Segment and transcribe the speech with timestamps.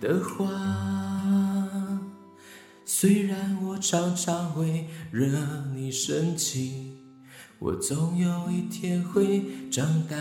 [0.00, 0.44] 的话。
[2.84, 5.28] 虽然我常常会惹
[5.74, 6.98] 你生气，
[7.58, 10.16] 我总有一天会长大。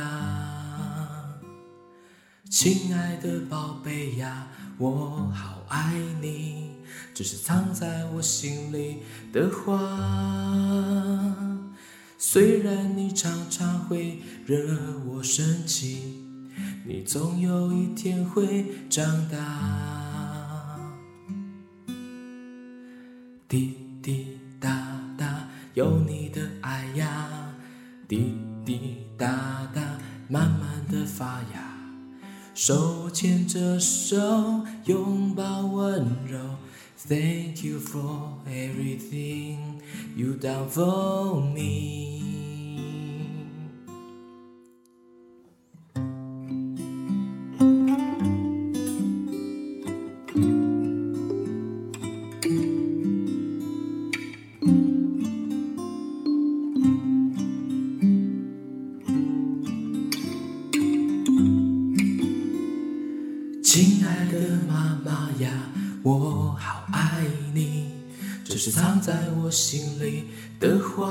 [2.50, 6.72] 亲爱的宝贝呀，我好爱你，
[7.14, 9.00] 这是藏在我心里
[9.34, 9.73] 的话。
[12.17, 16.23] 虽然你常常会惹我生气，
[16.86, 19.66] 你总有一天会长大。
[23.48, 24.70] 滴滴答
[25.18, 27.54] 答，有你的爱呀，
[28.06, 28.34] 滴
[28.66, 29.26] 滴答
[29.73, 29.81] 答，
[30.28, 31.64] 慢慢的发芽。
[32.54, 36.38] 手牵着手，拥抱温柔。
[37.08, 39.80] Thank you for everything
[40.17, 42.36] you done for me。
[63.78, 65.52] 亲爱的妈妈呀，
[66.02, 67.92] 我好爱你，
[68.44, 70.23] 这是藏在我心里
[70.59, 71.06] 的话。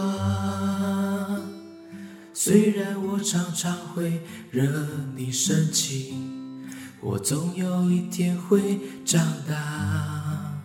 [2.35, 6.13] 虽然我常常会惹你生气，
[7.01, 10.61] 我总有一天会长大。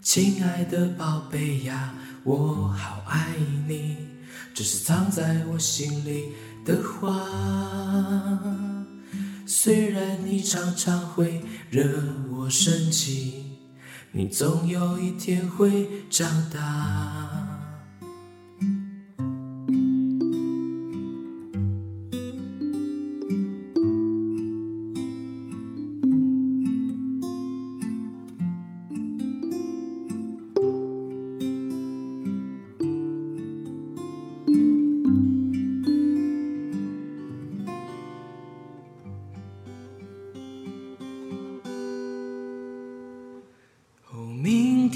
[0.00, 1.92] 亲爱的宝贝呀，
[2.24, 3.36] 我好爱
[3.68, 3.98] 你，
[4.54, 6.32] 这是藏在我心里
[6.64, 7.20] 的话。
[9.64, 11.88] 虽然你常常会惹
[12.30, 13.46] 我生气，
[14.12, 17.53] 你总有一天会长大。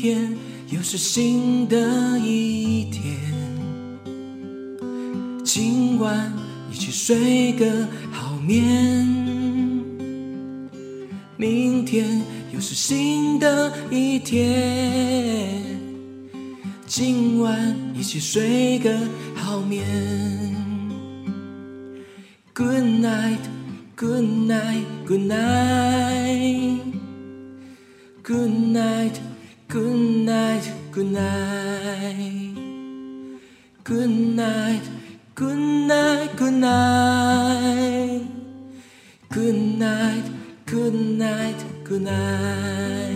[0.01, 0.33] 天
[0.71, 1.77] 又是新的
[2.21, 3.17] 一天，
[5.45, 6.33] 今晚
[6.71, 7.67] 一起睡个
[8.13, 9.05] 好眠。
[11.37, 12.23] 明天
[12.55, 15.65] 又是新的一天，
[16.87, 18.97] 今晚一起睡个
[19.35, 19.85] 好眠。
[22.55, 23.41] Good night,
[23.97, 26.79] good night, good night.
[28.23, 29.15] Good night,
[29.69, 32.55] good night, good night.
[33.85, 34.83] Good night,
[35.35, 38.23] good night, good night.
[39.31, 40.25] Good night,
[40.65, 43.08] good night, good night.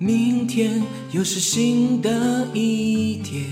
[0.00, 3.44] 明天又是新的一天，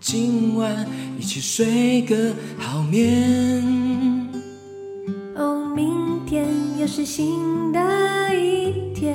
[0.00, 0.86] 今晚
[1.18, 3.62] 一起睡个好眠。
[5.36, 6.48] 哦，明天
[6.80, 7.78] 又是新的
[8.34, 9.14] 一天，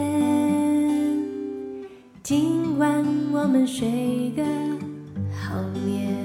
[2.21, 4.43] 今晚我们睡个
[5.33, 6.15] 好眠。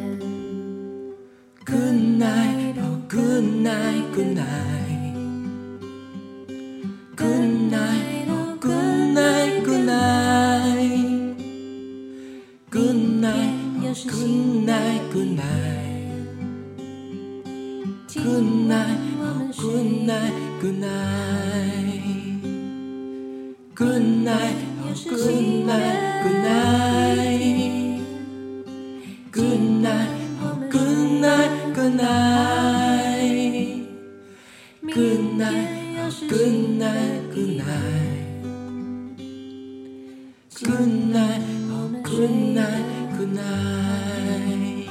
[1.64, 4.81] Good night, oh good night, good night.
[21.22, 22.02] Night.
[23.74, 28.00] Good night, oh good night, good night.
[29.32, 30.10] Good night,
[30.42, 33.88] oh good night, good night.
[34.94, 38.26] Good night, oh good night, good night.
[40.62, 44.81] Good night, oh good night, good night.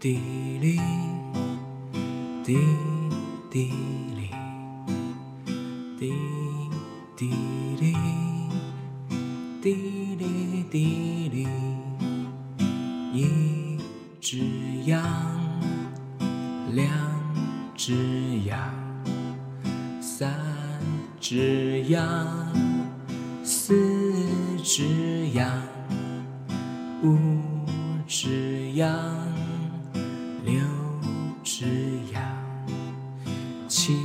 [0.00, 0.16] 地
[0.60, 0.78] 里，
[2.44, 2.56] 地
[3.50, 3.72] 地
[4.14, 4.30] 里，
[5.98, 6.12] 地
[7.16, 7.26] 地
[7.80, 7.96] 里，
[9.60, 11.48] 地里地里，
[13.12, 13.76] 一
[14.20, 14.38] 只
[14.84, 15.02] 羊，
[16.72, 16.88] 两
[17.76, 18.56] 只羊，
[20.00, 20.32] 三
[21.18, 22.24] 只羊，
[23.42, 23.74] 四
[24.62, 25.60] 只羊，
[27.02, 27.18] 五
[28.06, 29.27] 只羊。
[30.48, 30.58] 六
[31.44, 31.66] 只
[32.10, 32.22] 羊，
[33.68, 33.98] 七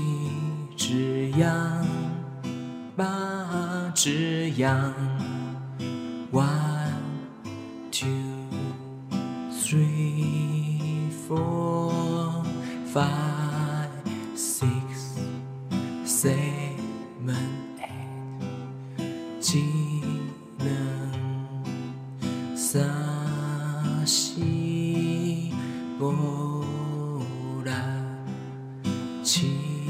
[0.76, 1.88] 只羊，
[2.98, 4.94] 八只羊。
[6.34, 6.50] One,
[7.92, 8.10] two,
[9.52, 12.44] three, four,
[12.94, 13.88] five,
[14.36, 15.16] six,
[16.06, 16.76] seven,
[17.80, 19.00] eight。
[19.40, 19.64] 技
[20.58, 20.68] 能
[22.54, 22.84] 三
[24.06, 24.63] 西。
[26.04, 27.24] 我
[27.64, 27.72] 力
[29.24, 29.84] 凄迷。